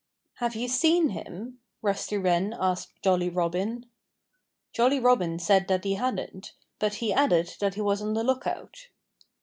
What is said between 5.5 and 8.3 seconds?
that he hadn't; but he added that he was on the